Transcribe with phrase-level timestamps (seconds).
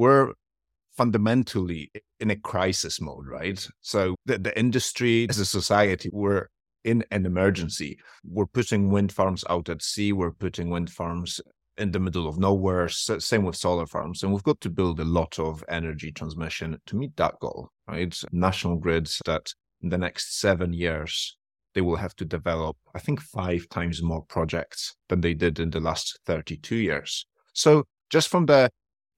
[0.00, 0.32] we're
[0.96, 3.68] fundamentally in a crisis mode, right?
[3.82, 6.46] So the, the industry as a society, we're
[6.84, 7.98] in an emergency.
[8.24, 10.14] We're putting wind farms out at sea.
[10.14, 11.38] We're putting wind farms
[11.76, 12.88] in the middle of nowhere.
[12.88, 14.22] same with solar farms.
[14.22, 18.18] And we've got to build a lot of energy transmission to meet that goal, right?
[18.32, 21.36] National grids that in the next seven years,
[21.74, 25.68] they will have to develop, I think, five times more projects than they did in
[25.68, 27.26] the last 32 years.
[27.52, 28.70] So just from the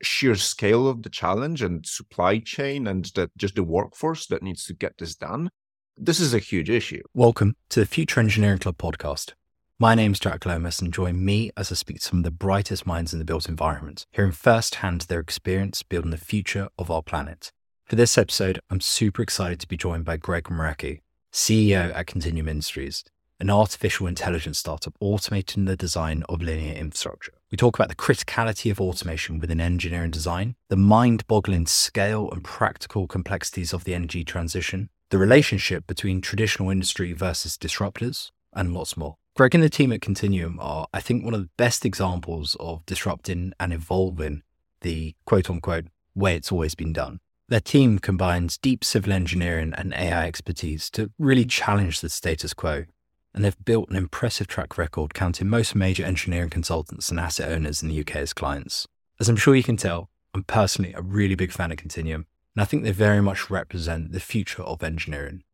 [0.02, 4.64] sheer scale of the challenge and supply chain and the, just the workforce that needs
[4.66, 5.48] to get this done,
[5.96, 7.02] this is a huge issue.
[7.14, 9.34] Welcome to the Future Engineering Club podcast.
[9.78, 12.84] My name's Jack Lomas, and join me as I speak to some of the brightest
[12.86, 17.52] minds in the built environment, hearing firsthand their experience building the future of our planet.
[17.84, 21.00] For this episode, I'm super excited to be joined by Greg Marecki,
[21.32, 23.04] CEO at Continuum Industries,
[23.42, 27.32] an artificial intelligence startup automating the design of linear infrastructure.
[27.50, 32.44] We talk about the criticality of automation within engineering design, the mind boggling scale and
[32.44, 38.96] practical complexities of the energy transition, the relationship between traditional industry versus disruptors, and lots
[38.96, 39.16] more.
[39.34, 42.86] Greg and the team at Continuum are, I think, one of the best examples of
[42.86, 44.42] disrupting and evolving
[44.82, 47.18] the quote unquote way it's always been done.
[47.48, 52.84] Their team combines deep civil engineering and AI expertise to really challenge the status quo.
[53.34, 57.82] And they've built an impressive track record, counting most major engineering consultants and asset owners
[57.82, 58.86] in the UK as clients.
[59.18, 62.62] As I'm sure you can tell, I'm personally a really big fan of Continuum, and
[62.62, 65.44] I think they very much represent the future of engineering.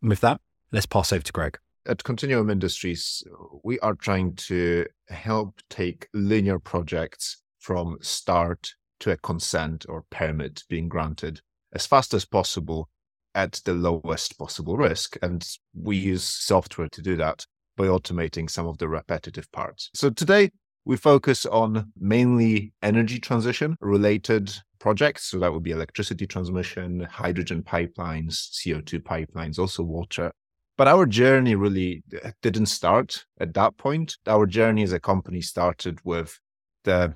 [0.00, 0.40] And with that,
[0.72, 1.58] let's pass over to Greg.
[1.86, 3.22] At Continuum Industries,
[3.62, 10.64] we are trying to help take linear projects from start to a consent or permit
[10.68, 11.40] being granted
[11.72, 12.88] as fast as possible
[13.36, 15.16] at the lowest possible risk.
[15.22, 19.90] And we use software to do that by automating some of the repetitive parts.
[19.94, 20.50] So today
[20.86, 25.24] we focus on mainly energy transition related projects.
[25.24, 30.32] So that would be electricity transmission, hydrogen pipelines, CO2 pipelines, also water.
[30.78, 32.02] But our journey really
[32.42, 34.16] didn't start at that point.
[34.26, 36.38] Our journey as a company started with
[36.84, 37.14] the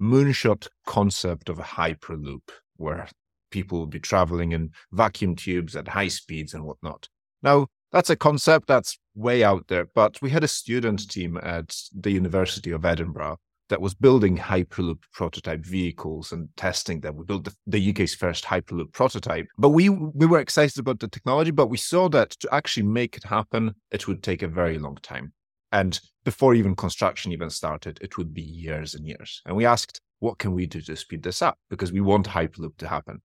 [0.00, 3.08] moonshot concept of a hyperloop, where
[3.50, 7.08] people will be traveling in vacuum tubes at high speeds and whatnot.
[7.42, 11.76] Now, that's a concept that's way out there, but we had a student team at
[11.92, 13.38] the University of Edinburgh
[13.68, 17.16] that was building Hyperloop prototype vehicles and testing them.
[17.16, 19.46] We built the, the, UK's first Hyperloop prototype.
[19.58, 23.16] But we we were excited about the technology, but we saw that to actually make
[23.16, 25.32] it happen, it would take a very long time.
[25.72, 29.40] And before even construction even started, it would be years and years.
[29.46, 31.56] And we asked, what can we do to speed this up?
[31.70, 33.22] Because we want Hyperloop to happen.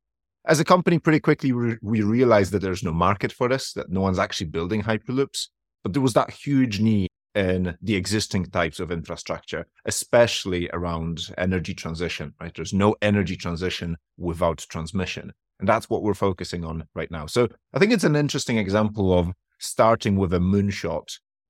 [0.48, 3.90] As a company, pretty quickly we, we realized that there's no market for this, that
[3.90, 5.48] no one's actually building Hyperloops.
[5.84, 11.74] But there was that huge need in the existing types of infrastructure, especially around energy
[11.74, 12.54] transition, right?
[12.56, 15.34] There's no energy transition without transmission.
[15.60, 17.26] And that's what we're focusing on right now.
[17.26, 21.08] So I think it's an interesting example of starting with a moonshot,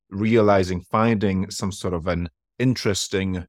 [0.10, 2.30] realizing, finding some sort of an
[2.60, 3.46] interesting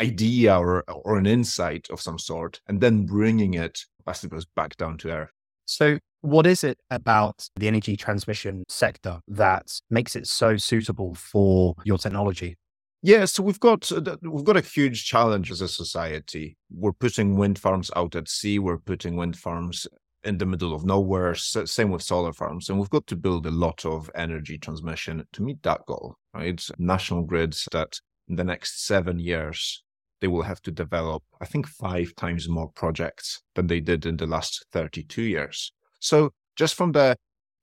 [0.00, 4.76] idea or, or an insight of some sort, and then bringing it, I suppose, back
[4.76, 5.30] down to earth.
[5.66, 11.74] So what is it about the energy transmission sector that makes it so suitable for
[11.84, 12.56] your technology?
[13.02, 16.56] Yeah, so we've got uh, we've got a huge challenge as a society.
[16.70, 18.58] We're putting wind farms out at sea.
[18.58, 19.86] We're putting wind farms
[20.24, 21.34] in the middle of nowhere.
[21.34, 25.42] Same with solar farms, and we've got to build a lot of energy transmission to
[25.42, 26.16] meet that goal.
[26.34, 29.84] Right, national grids that in the next seven years
[30.20, 34.16] they will have to develop, I think, five times more projects than they did in
[34.16, 35.72] the last 32 years.
[36.00, 37.16] So just from the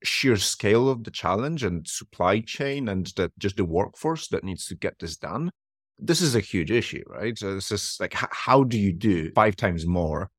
[0.03, 4.67] sheer scale of the challenge and supply chain and the, just the workforce that needs
[4.67, 5.51] to get this done,
[5.97, 7.37] this is a huge issue, right?
[7.37, 10.29] So this is like, how do you do five times more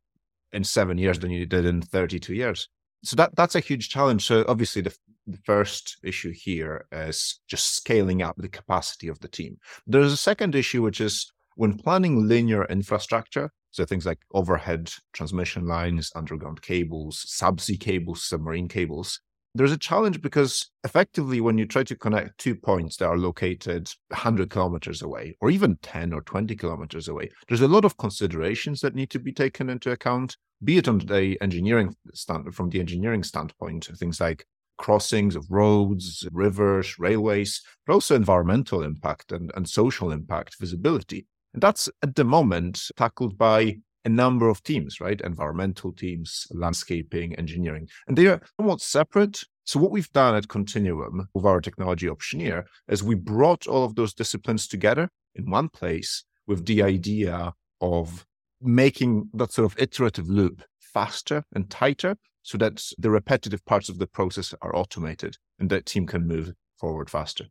[0.52, 2.68] in seven years than you did in 32 years?
[3.02, 4.26] So that that's a huge challenge.
[4.26, 4.94] So obviously the,
[5.26, 9.58] the first issue here is just scaling up the capacity of the team.
[9.86, 15.66] There's a second issue, which is when planning linear infrastructure, so things like overhead transmission
[15.66, 19.20] lines, underground cables, subsea cables, submarine cables.
[19.56, 23.88] There's a challenge because effectively, when you try to connect two points that are located
[24.08, 28.80] 100 kilometers away, or even 10 or 20 kilometers away, there's a lot of considerations
[28.80, 32.80] that need to be taken into account, be it on the engineering stand, from the
[32.80, 34.44] engineering standpoint, things like
[34.76, 41.26] crossings of roads, rivers, railways, but also environmental impact and, and social impact, visibility.
[41.54, 45.20] And that's at the moment tackled by a number of teams, right?
[45.20, 47.88] Environmental teams, landscaping, engineering.
[48.06, 49.42] And they are somewhat separate.
[49.64, 53.94] So, what we've done at Continuum with our technology optioneer is we brought all of
[53.94, 58.26] those disciplines together in one place with the idea of
[58.60, 63.98] making that sort of iterative loop faster and tighter so that the repetitive parts of
[63.98, 67.46] the process are automated and that team can move forward faster.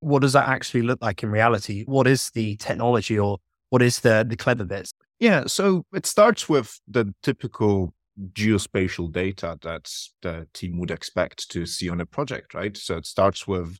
[0.00, 1.84] What does that actually look like in reality?
[1.84, 3.38] What is the technology or
[3.70, 4.92] what is the, the clever bits?
[5.18, 7.94] Yeah, so it starts with the typical
[8.32, 9.90] geospatial data that
[10.22, 12.76] the team would expect to see on a project, right?
[12.76, 13.78] So it starts with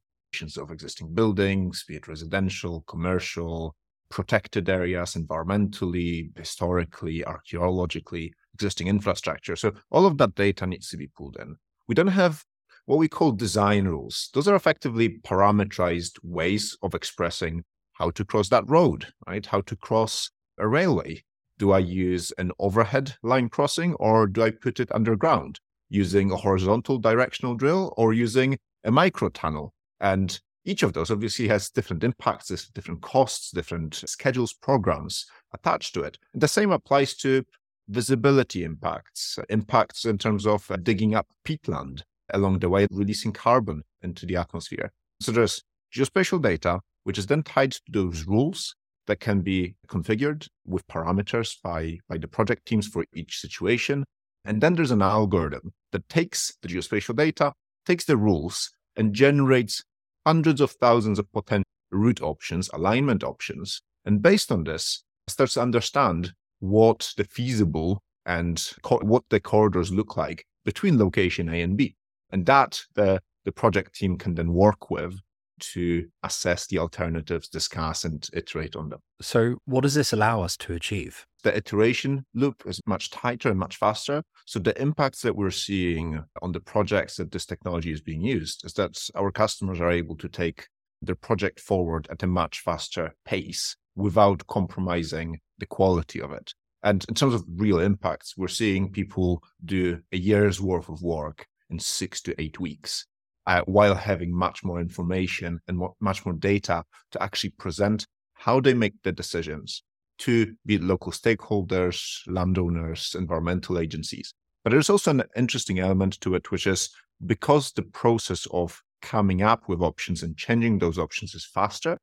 [0.59, 3.75] of existing buildings, be it residential, commercial,
[4.11, 9.57] protected areas, environmentally, historically, archaeologically, existing infrastructure.
[9.57, 11.57] So all of that data needs to be pulled in.
[11.89, 12.45] We don't have
[12.87, 14.31] what we call design rules.
[14.35, 17.65] Those are effectively parameterized ways of expressing
[17.99, 19.45] how to cross that road, right?
[19.45, 21.25] How to cross a railway.
[21.59, 25.59] Do I use an overhead line crossing or do I put it underground
[25.89, 29.75] using a horizontal directional drill or using a micro tunnel?
[30.01, 36.03] And each of those obviously has different impacts, different costs, different schedules, programs attached to
[36.03, 36.19] it.
[36.33, 37.45] And the same applies to
[37.89, 42.03] visibility impacts, impacts in terms of uh, digging up peatland
[42.35, 44.93] along the way, releasing carbon into the atmosphere.
[45.21, 48.75] So there's geospatial data, which is then tied to those rules
[49.07, 54.05] that can be configured with parameters by, by the project teams for each situation.
[54.45, 57.53] And then there's an algorithm that takes the geospatial data,
[57.87, 59.83] takes the rules, and generates
[60.27, 63.81] hundreds of thousands of potential route options, alignment options.
[64.05, 69.93] And based on this, starts to understand what the feasible and co- what the corridors
[69.93, 71.97] look like between location A and B.
[72.31, 75.19] And that the, the project team can then work with
[75.61, 79.01] to assess the alternatives, discuss and iterate on them.
[79.21, 81.25] So, what does this allow us to achieve?
[81.43, 84.23] The iteration loop is much tighter and much faster.
[84.47, 88.65] So, the impacts that we're seeing on the projects that this technology is being used
[88.65, 90.67] is that our customers are able to take
[91.03, 96.53] their project forward at a much faster pace without compromising the quality of it.
[96.83, 101.47] And in terms of real impacts, we're seeing people do a year's worth of work
[101.71, 103.07] in six to eight weeks
[103.49, 108.61] uh, while having much more information and more, much more data to actually present how
[108.61, 109.83] they make the decisions
[110.19, 114.35] to be local stakeholders, landowners, environmental agencies.
[114.63, 116.91] But there's also an interesting element to it, which is
[117.25, 121.97] because the process of coming up with options and changing those options is faster,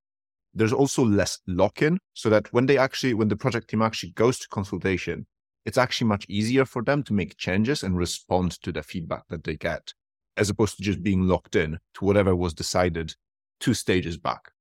[0.56, 4.40] there's also less lock-in so that when they actually when the project team actually goes
[4.40, 5.28] to consultation
[5.66, 9.44] it's actually much easier for them to make changes and respond to the feedback that
[9.44, 9.94] they get
[10.38, 13.14] as opposed to just being locked in to whatever was decided
[13.60, 14.52] two stages back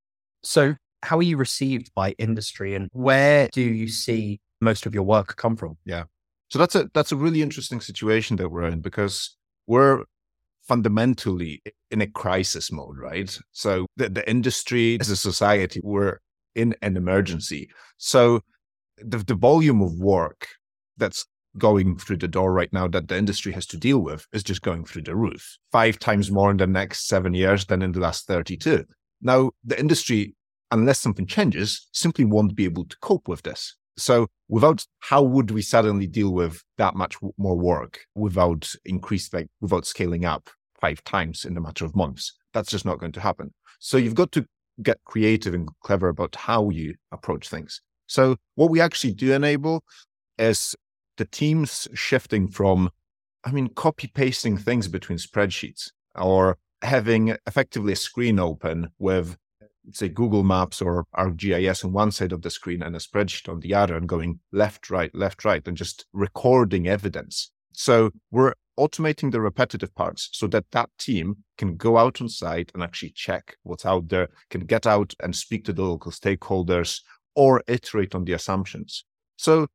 [0.43, 5.05] so how are you received by industry and where do you see most of your
[5.05, 6.05] work come from yeah
[6.49, 9.37] so that's a that's a really interesting situation that we're in because
[9.67, 10.05] we're
[10.67, 13.39] fundamentally in a crisis mode, right?
[13.53, 16.19] So the, the industry as a society, we're
[16.55, 17.71] in an emergency.
[17.99, 18.41] So
[18.99, 20.49] the, the volume of work
[20.97, 21.27] that's
[21.59, 24.63] going through the door right now that the industry has to deal with is just
[24.63, 25.59] going through the roof.
[25.73, 28.85] Five times more in the next seven years than in the last 32.
[29.23, 30.35] Now, the industry,
[30.71, 33.77] unless something changes, simply won't be able to cope with this.
[33.97, 39.47] So without how would we suddenly deal with that much more work without increased like
[39.61, 40.51] without scaling up
[40.81, 42.33] five times in a matter of months?
[42.53, 43.55] That's just not going to happen.
[43.79, 44.47] So you've got to
[44.83, 47.81] get creative and clever about how you approach things.
[48.07, 49.85] So what we actually do enable
[50.39, 50.75] is
[51.17, 52.91] the teams shifting from,
[53.45, 59.37] I mean, copy pasting things between spreadsheets or having effectively a screen open with
[59.93, 63.61] say Google Maps or ArcGIS on one side of the screen and a spreadsheet on
[63.61, 67.51] the other and going left, right, left, right, and just recording evidence.
[67.73, 72.71] So we're automating the repetitive parts so that that team can go out on site
[72.75, 77.01] and actually check what's out there, can get out and speak to the local stakeholders
[77.35, 79.05] or iterate on the assumptions.
[79.37, 79.67] So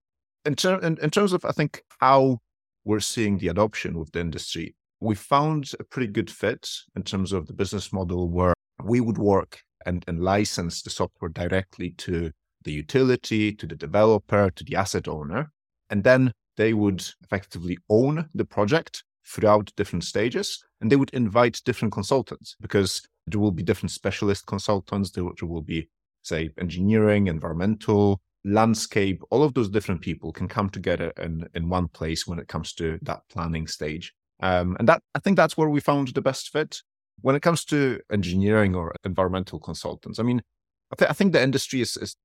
[0.46, 2.40] in, ter- in, in terms of, I think, how
[2.86, 7.32] we're seeing the adoption with the industry, we found a pretty good fit in terms
[7.32, 8.54] of the business model where
[8.84, 12.32] we would work and, and license the software directly to
[12.64, 15.52] the utility, to the developer, to the asset owner.
[15.90, 21.62] And then they would effectively own the project throughout different stages and they would invite
[21.64, 25.12] different consultants because there will be different specialist consultants.
[25.12, 25.90] There, will be,
[26.24, 31.88] say, engineering, environmental, landscape, all of those different people can come together in, in one
[31.88, 34.14] place when it comes to that planning stage.
[34.42, 36.82] Um, and that I think that's where we found the best fit.
[37.22, 40.42] When it comes to engineering or environmental consultants, I mean,
[40.92, 42.16] I, th- I think the industry is, is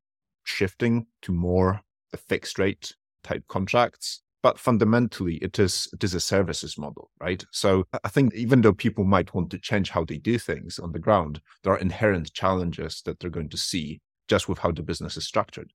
[0.45, 1.81] shifting to more
[2.13, 2.95] a fixed rate
[3.25, 4.21] type contracts.
[4.43, 7.43] But fundamentally, it is it is a services model, right?
[7.51, 10.93] So I think even though people might want to change how they do things on
[10.93, 14.83] the ground, there are inherent challenges that they're going to see just with how the
[14.83, 15.73] business is structured.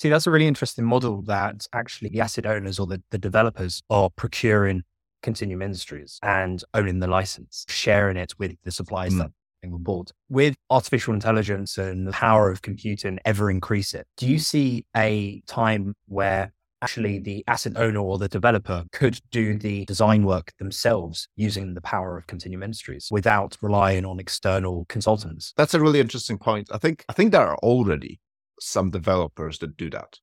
[0.00, 3.82] See, that's a really interesting model that actually the asset owners or the, the developers
[3.90, 4.82] are procuring
[5.22, 9.18] Continuum Industries and owning the license, sharing it with the suppliers mm.
[9.18, 9.30] that
[9.62, 10.10] on board.
[10.30, 15.94] With artificial intelligence and the power of computing ever increasing, do you see a time
[16.06, 21.74] where actually the asset owner or the developer could do the design work themselves using
[21.74, 25.52] the power of Continuum Industries without relying on external consultants?
[25.58, 26.70] That's a really interesting point.
[26.72, 28.18] I think I think there are already
[28.60, 30.18] some developers that do that,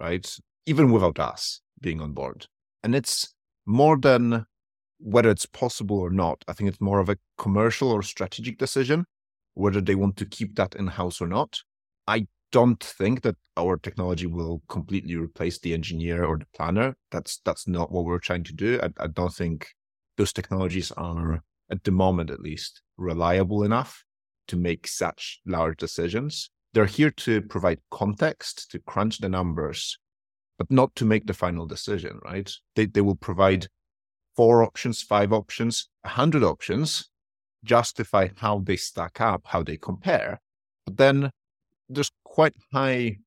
[0.00, 0.36] right?
[0.66, 2.46] Even without us being on board.
[2.82, 3.34] And it's
[3.66, 4.46] more than
[4.98, 6.44] whether it's possible or not.
[6.48, 9.04] I think it's more of a commercial or strategic decision
[9.54, 11.60] whether they want to keep that in house or not.
[12.06, 16.96] I don't think that our technology will completely replace the engineer or the planner.
[17.10, 18.80] That's that's not what we're trying to do.
[18.82, 19.68] I, I don't think
[20.16, 24.04] those technologies are, at the moment at least, reliable enough
[24.48, 26.50] to make such large decisions.
[26.74, 29.98] They're here to provide context, to crunch the numbers,
[30.58, 32.50] but not to make the final decision, right?
[32.76, 33.66] They, they will provide
[34.36, 37.10] four options, five options, a hundred options,
[37.64, 40.40] justify how they stack up, how they compare.
[40.86, 41.30] But then
[41.88, 43.18] there's quite high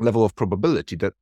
[0.00, 1.14] level of probability that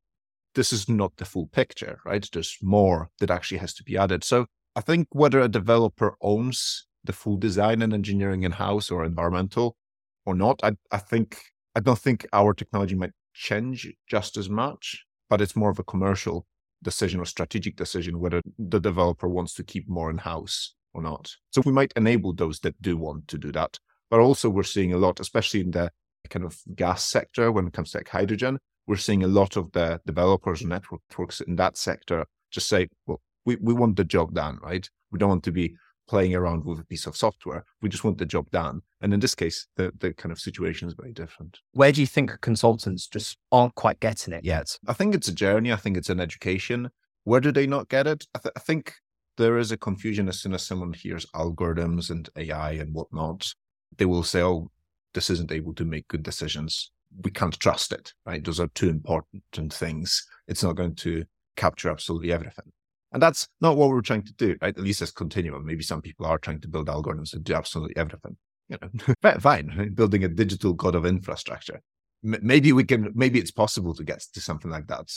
[0.54, 2.26] this is not the full picture, right?
[2.32, 4.24] There's more that actually has to be added.
[4.24, 9.04] So I think whether a developer owns the full design and engineering in house or
[9.04, 9.76] environmental
[10.24, 11.38] or not, I, I think
[11.76, 15.84] I don't think our technology might change just as much, but it's more of a
[15.84, 16.46] commercial
[16.82, 21.30] decision or strategic decision whether the developer wants to keep more in house or not.
[21.50, 23.78] So we might enable those that do want to do that.
[24.10, 25.90] But also, we're seeing a lot, especially in the
[26.30, 29.70] kind of gas sector when it comes to like hydrogen, we're seeing a lot of
[29.72, 34.32] the developers and networks in that sector just say, well, we, we want the job
[34.32, 34.88] done, right?
[35.10, 35.76] We don't want to be
[36.08, 37.64] playing around with a piece of software.
[37.82, 38.80] We just want the job done.
[39.00, 41.58] And in this case, the, the kind of situation is very different.
[41.72, 44.78] Where do you think consultants just aren't quite getting it yet?
[44.86, 45.72] I think it's a journey.
[45.72, 46.90] I think it's an education.
[47.24, 48.24] Where do they not get it?
[48.34, 48.94] I, th- I think
[49.36, 53.52] there is a confusion as soon as someone hears algorithms and AI and whatnot.
[53.96, 54.70] They will say, oh,
[55.14, 56.92] this isn't able to make good decisions.
[57.22, 58.44] We can't trust it, right?
[58.44, 60.26] Those are two important things.
[60.46, 61.24] It's not going to
[61.56, 62.72] capture absolutely everything.
[63.12, 64.76] And that's not what we're trying to do, right?
[64.76, 65.64] At least as continuum.
[65.64, 68.36] Maybe some people are trying to build algorithms that do absolutely everything.
[68.68, 71.80] You know, fine, building a digital god of infrastructure.
[72.22, 75.08] maybe we can, maybe it's possible to get to something like that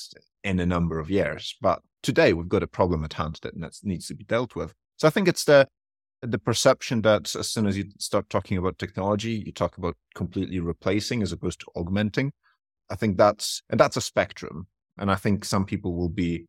[0.44, 1.56] in a number of years.
[1.62, 4.74] But today we've got a problem at hand that needs to be dealt with.
[4.98, 5.68] So I think it's the
[6.22, 10.60] the perception that as soon as you start talking about technology, you talk about completely
[10.60, 12.34] replacing as opposed to augmenting.
[12.90, 14.68] I think that's and that's a spectrum.
[14.98, 16.46] And I think some people will be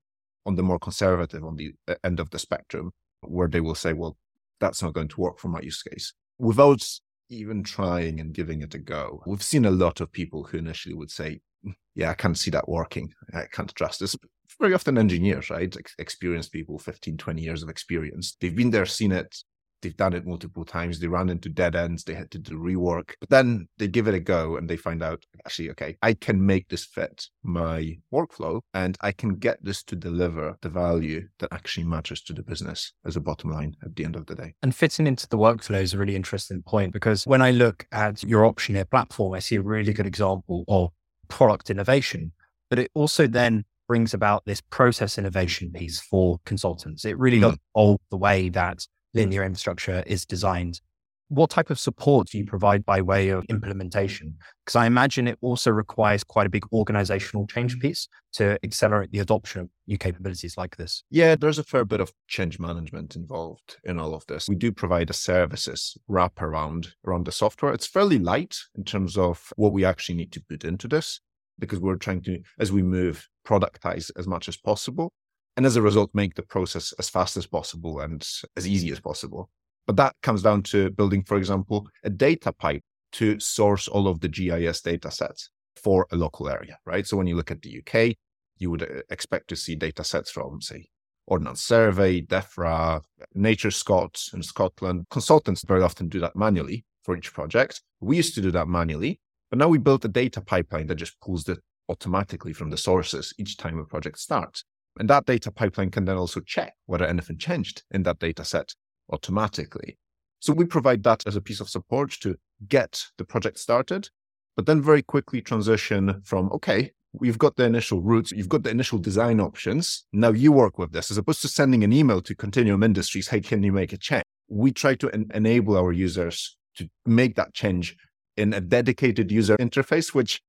[0.46, 2.92] on the more conservative on the uh, end of the spectrum
[3.22, 4.16] where they will say, well,
[4.60, 6.82] that's not going to work for my use case without
[7.28, 9.22] even trying and giving it a go.
[9.26, 12.50] We've seen a lot of people who initially would say, mm, yeah, I can't see
[12.50, 13.12] that working.
[13.32, 14.16] I can't trust this.
[14.58, 15.74] Very often engineers, right?
[15.98, 18.36] experienced people, 15, 20 years of experience.
[18.40, 19.36] They've been there, seen it,
[19.80, 20.98] they've done it multiple times.
[20.98, 22.04] They ran into dead ends.
[22.04, 23.12] They had to do rework.
[23.20, 26.44] But then they give it a go and they find out actually, okay, I can
[26.44, 31.52] make this fit my workflow and I can get this to deliver the value that
[31.52, 34.54] actually matters to the business as a bottom line at the end of the day.
[34.62, 38.22] And fitting into the workflow is a really interesting point because when I look at
[38.22, 40.90] your Optioneer platform, I see a really good example of
[41.28, 42.32] product innovation,
[42.68, 47.04] but it also then brings about this process innovation piece for consultants.
[47.04, 47.56] It really mm.
[47.74, 49.20] does the way that Mm.
[49.20, 50.80] linear infrastructure is designed.
[51.28, 54.34] What type of support do you provide by way of implementation?
[54.64, 57.82] Because I imagine it also requires quite a big organizational change mm.
[57.82, 61.04] piece to accelerate the adoption of new capabilities like this.
[61.08, 64.48] Yeah, there's a fair bit of change management involved in all of this.
[64.48, 67.72] We do provide a services wrap around around the software.
[67.72, 71.20] It's fairly light in terms of what we actually need to put into this
[71.60, 75.12] because we're trying to, as we move, productize as much as possible
[75.60, 78.26] and as a result make the process as fast as possible and
[78.56, 79.50] as easy as possible.
[79.86, 84.20] But that comes down to building for example a data pipe to source all of
[84.20, 87.06] the gis data sets for a local area right?
[87.06, 88.16] So when you look at the uk
[88.56, 90.88] you would uh, expect to see data sets from say
[91.26, 93.02] ordnance survey defra
[93.36, 95.04] NatureScot in scotland.
[95.10, 97.82] Consultants very often do that manually for each project.
[98.00, 101.20] We used to do that manually but now we built a data pipeline that just
[101.20, 101.58] pulls it
[101.90, 104.64] automatically from the sources each time a project starts
[104.98, 108.74] and that data pipeline can then also check whether anything changed in that data set
[109.12, 109.98] automatically.
[110.40, 114.08] So we provide that as a piece of support to get the project started,
[114.56, 118.70] but then very quickly transition from, okay, we've got the initial routes, you've got the
[118.70, 120.06] initial design options.
[120.12, 123.40] Now you work with this as opposed to sending an email to Continuum Industries, hey,
[123.40, 124.24] can you make a change?
[124.48, 127.96] We try to en- enable our users to make that change
[128.36, 130.40] in a dedicated user interface, which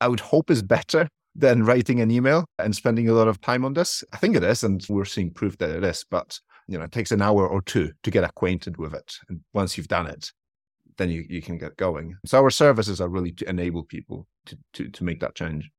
[0.00, 3.64] I would hope is better than writing an email and spending a lot of time
[3.64, 4.02] on this?
[4.12, 6.04] I think it is, and we're seeing proof that it is.
[6.10, 6.38] But
[6.68, 9.76] you know, it takes an hour or two to get acquainted with it, and once
[9.76, 10.32] you've done it,
[10.98, 12.16] then you, you can get going.
[12.24, 15.70] So our services are really to enable people to to, to make that change.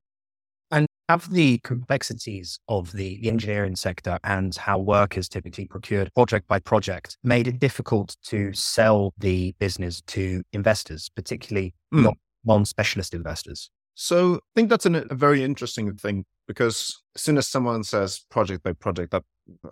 [0.71, 6.13] And have the complexities of the, the engineering sector and how work is typically procured
[6.13, 12.03] project by project made it difficult to sell the business to investors, particularly mm.
[12.03, 13.69] not non specialist investors?
[13.99, 18.21] So I think that's an, a very interesting thing because as soon as someone says
[18.29, 19.23] project by project, that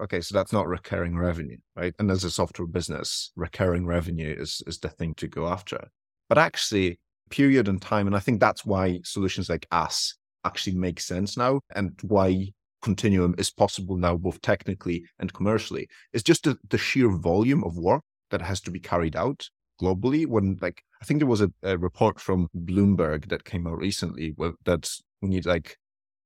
[0.01, 1.93] okay, so that's not recurring revenue, right?
[1.99, 5.89] And as a software business, recurring revenue is is the thing to go after.
[6.27, 10.99] But actually, period and time, and I think that's why solutions like us actually make
[10.99, 12.47] sense now, and why
[12.81, 17.77] Continuum is possible now, both technically and commercially, is just the, the sheer volume of
[17.77, 18.01] work
[18.31, 19.47] that has to be carried out
[19.81, 20.25] globally.
[20.25, 24.35] When like I think there was a, a report from Bloomberg that came out recently
[24.65, 24.89] that
[25.21, 25.77] we need like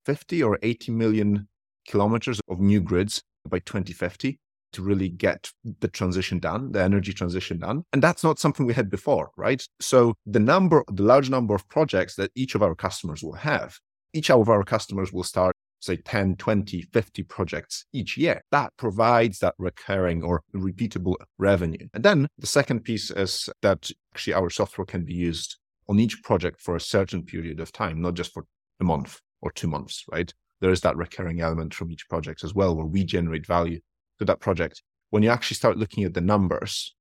[0.06, 1.48] 50 or 80 million
[1.88, 4.40] kilometers of new grids by 2050
[4.72, 7.84] to really get the transition done, the energy transition done.
[7.92, 9.66] And that's not something we had before, right?
[9.80, 13.80] So the number, the large number of projects that each of our customers will have,
[14.14, 18.42] each of our customers will start say 10, 20, 50 projects each year.
[18.52, 21.88] That provides that recurring or repeatable revenue.
[21.94, 25.58] And then the second piece is that actually our software can be used
[25.88, 28.46] on each project for a certain period of time, not just for
[28.80, 30.34] a month or two months, right?
[30.62, 33.80] There is that recurring element from each project as well, where we generate value
[34.20, 34.84] to that project.
[35.10, 36.94] When you actually start looking at the numbers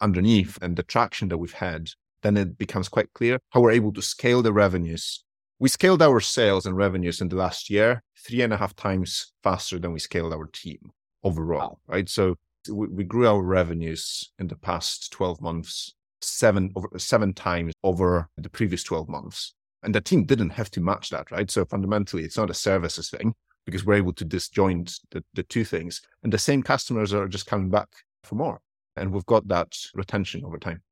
[0.00, 1.88] underneath and the traction that we've had,
[2.22, 5.23] then it becomes quite clear how we're able to scale the revenues
[5.64, 9.32] we scaled our sales and revenues in the last year three and a half times
[9.42, 10.92] faster than we scaled our team
[11.22, 12.06] overall, right?
[12.06, 12.34] So
[12.70, 18.28] we, we grew our revenues in the past 12 months seven over seven times over
[18.36, 19.54] the previous 12 months.
[19.82, 21.50] And the team didn't have to match that, right?
[21.50, 23.32] So fundamentally, it's not a services thing
[23.64, 26.02] because we're able to disjoint the, the two things.
[26.22, 27.88] And the same customers are just coming back
[28.22, 28.60] for more.
[28.96, 30.82] And we've got that retention over time.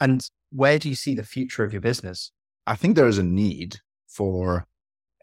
[0.00, 2.30] And where do you see the future of your business?
[2.66, 4.66] I think there is a need for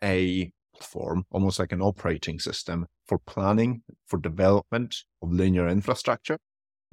[0.04, 6.38] a platform, almost like an operating system for planning, for development of linear infrastructure.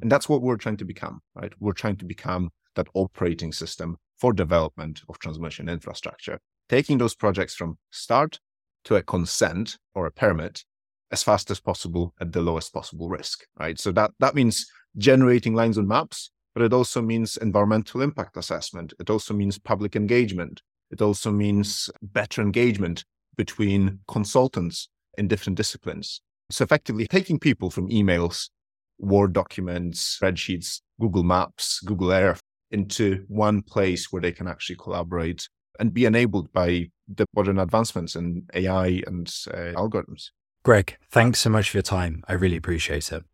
[0.01, 1.53] And that's what we're trying to become, right?
[1.61, 7.55] We're trying to become that operating system for development of transmission infrastructure, taking those projects
[7.55, 8.41] from start
[8.85, 10.65] to a consent or a permit
[11.11, 13.79] as fast as possible at the lowest possible risk, right?
[13.79, 18.95] So that, that means generating lines on maps, but it also means environmental impact assessment.
[18.99, 20.63] It also means public engagement.
[20.93, 23.05] It also means better engagement
[23.37, 26.21] between consultants in different disciplines.
[26.51, 28.51] So effectively taking people from emails,
[28.99, 35.49] Word documents, spreadsheets, Google Maps, Google Earth into one place where they can actually collaborate
[35.81, 40.31] and be enabled by the modern advancements in AI and uh, algorithms.
[40.63, 42.23] Greg, thanks so much for your time.
[42.29, 43.25] I really appreciate it.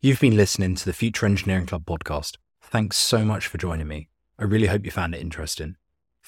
[0.00, 2.36] You've been listening to the Future Engineering Club podcast.
[2.62, 4.08] Thanks so much for joining me.
[4.38, 5.76] I really hope you found it interesting.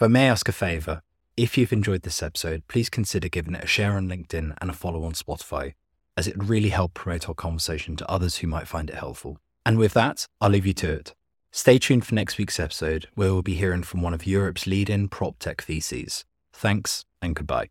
[0.00, 1.02] If I may ask a favour,
[1.36, 4.72] if you've enjoyed this episode, please consider giving it a share on LinkedIn and a
[4.72, 5.74] follow on Spotify,
[6.16, 9.36] as it would really help promote our conversation to others who might find it helpful.
[9.66, 11.14] And with that, I'll leave you to it.
[11.52, 15.06] Stay tuned for next week's episode, where we'll be hearing from one of Europe's leading
[15.06, 16.24] prop tech VCs.
[16.54, 17.68] Thanks and goodbye.